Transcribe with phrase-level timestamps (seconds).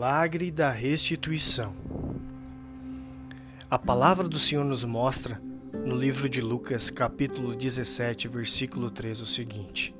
[0.00, 1.74] milagre da restituição.
[3.70, 5.38] A palavra do Senhor nos mostra,
[5.84, 9.94] no livro de Lucas, capítulo 17, versículo 3, o seguinte: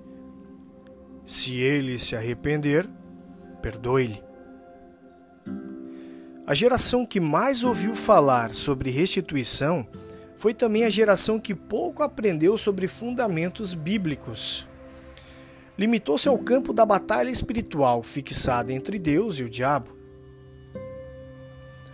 [1.23, 2.89] Se ele se arrepender,
[3.61, 4.25] perdoe-lhe.
[6.47, 9.87] A geração que mais ouviu falar sobre restituição
[10.35, 14.67] foi também a geração que pouco aprendeu sobre fundamentos bíblicos
[15.81, 19.97] limitou-se ao campo da batalha espiritual fixada entre Deus e o diabo.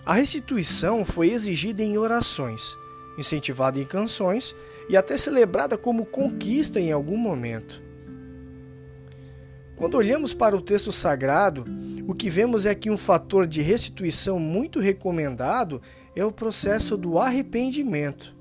[0.05, 2.77] A restituição foi exigida em orações,
[3.17, 4.57] incentivada em canções
[4.89, 7.81] e até celebrada como conquista em algum momento.
[9.77, 11.65] Quando olhamos para o texto sagrado,
[12.09, 15.81] o que vemos é que um fator de restituição muito recomendado
[16.17, 18.35] é o processo do arrependimento.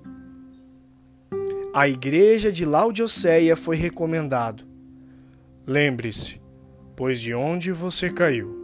[1.72, 4.74] A igreja de Laodiceia foi recomendado
[5.68, 6.40] Lembre-se,
[6.96, 8.56] pois de onde você caiu.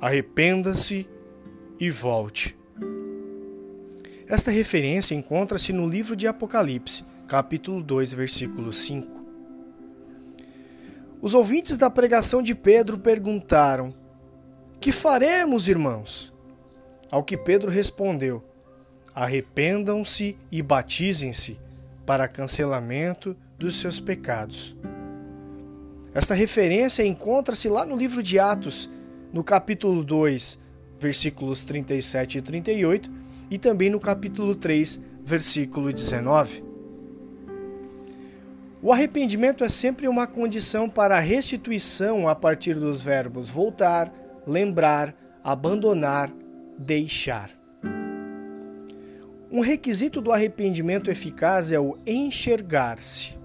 [0.00, 1.06] Arrependa-se
[1.78, 2.56] e volte.
[4.26, 9.22] Esta referência encontra-se no livro de Apocalipse, capítulo 2, versículo 5.
[11.20, 13.94] Os ouvintes da pregação de Pedro perguntaram:
[14.80, 16.32] Que faremos, irmãos?
[17.10, 18.42] Ao que Pedro respondeu:
[19.14, 21.58] Arrependam-se e batizem-se
[22.06, 24.74] para cancelamento dos seus pecados.
[26.16, 28.88] Esta referência encontra-se lá no livro de Atos,
[29.34, 30.58] no capítulo 2,
[30.98, 33.10] versículos 37 e 38,
[33.50, 36.64] e também no capítulo 3, versículo 19.
[38.80, 44.10] O arrependimento é sempre uma condição para a restituição a partir dos verbos voltar,
[44.46, 46.32] lembrar, abandonar,
[46.78, 47.50] deixar.
[49.52, 53.36] Um requisito do arrependimento eficaz é o enxergar-se.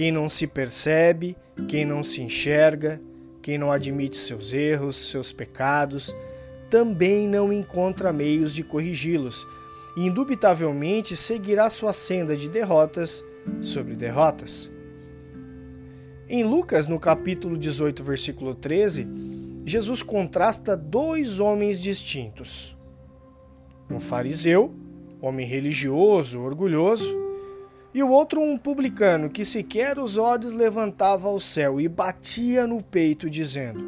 [0.00, 1.36] Quem não se percebe,
[1.68, 2.98] quem não se enxerga,
[3.42, 6.16] quem não admite seus erros, seus pecados,
[6.70, 9.46] também não encontra meios de corrigi-los
[9.98, 13.22] e, indubitavelmente, seguirá sua senda de derrotas
[13.60, 14.72] sobre derrotas.
[16.26, 19.06] Em Lucas, no capítulo 18, versículo 13,
[19.66, 22.74] Jesus contrasta dois homens distintos.
[23.90, 24.74] Um fariseu,
[25.20, 27.29] homem religioso, orgulhoso,
[27.92, 32.82] e o outro um publicano que sequer os olhos levantava ao céu e batia no
[32.82, 33.82] peito, dizendo: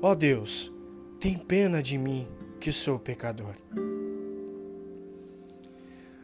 [0.00, 0.72] Ó oh Deus,
[1.20, 2.26] tem pena de mim,
[2.58, 3.54] que sou pecador.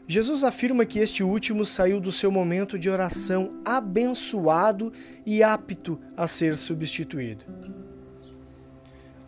[0.06, 4.92] Jesus afirma que este último saiu do seu momento de oração abençoado
[5.24, 7.44] e apto a ser substituído.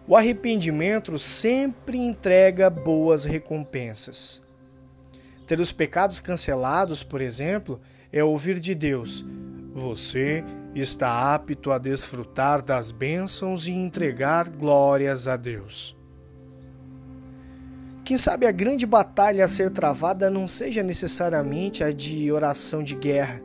[0.07, 4.46] O arrependimento sempre entrega boas recompensas.
[5.47, 7.81] Ter os pecados cancelados, por exemplo,
[8.13, 9.25] é ouvir de Deus:
[9.73, 15.97] Você está apto a desfrutar das bênçãos e entregar glórias a Deus.
[18.05, 22.95] Quem sabe a grande batalha a ser travada não seja necessariamente a de oração de
[22.95, 23.43] guerra,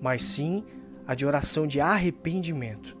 [0.00, 0.64] mas sim
[1.06, 2.96] a de oração de arrependimento.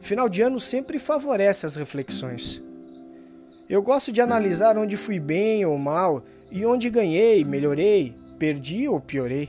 [0.00, 2.62] Final de ano sempre favorece as reflexões.
[3.68, 9.00] Eu gosto de analisar onde fui bem ou mal e onde ganhei, melhorei, perdi ou
[9.00, 9.48] piorei.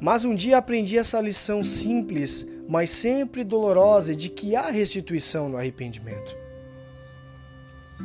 [0.00, 5.58] Mas um dia aprendi essa lição simples, mas sempre dolorosa, de que há restituição no
[5.58, 6.36] arrependimento.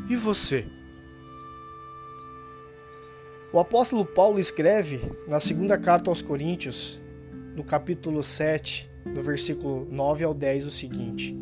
[0.10, 0.66] E você?
[3.54, 7.02] O apóstolo Paulo escreve na segunda carta aos Coríntios,
[7.56, 11.34] no capítulo 7, do versículo 9 ao 10, o seguinte: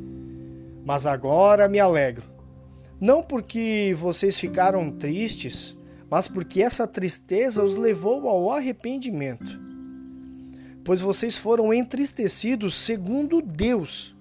[0.86, 2.33] Mas agora me alegro
[3.04, 5.76] não porque vocês ficaram tristes,
[6.10, 9.60] mas porque essa tristeza os levou ao arrependimento.
[10.86, 14.16] Pois vocês foram entristecidos segundo Deus.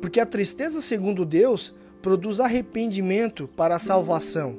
[0.00, 1.72] Porque a tristeza segundo Deus
[2.02, 4.58] produz arrependimento para a salvação,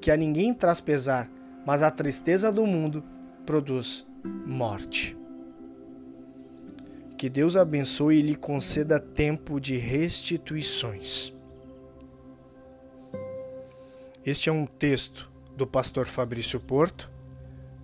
[0.00, 1.28] que a ninguém traz pesar,
[1.66, 3.02] mas a tristeza do mundo
[3.44, 4.06] produz
[4.46, 5.16] morte.
[7.18, 11.34] Que Deus abençoe e lhe conceda tempo de restituições.
[14.30, 17.10] Este é um texto do pastor Fabrício Porto,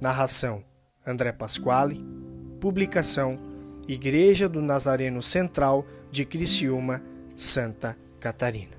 [0.00, 0.62] narração
[1.04, 2.00] André Pasquale,
[2.60, 3.36] publicação
[3.88, 7.02] Igreja do Nazareno Central de Criciúma,
[7.34, 8.76] Santa Catarina.